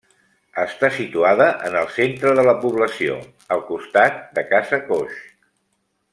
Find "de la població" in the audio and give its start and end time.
2.39-3.19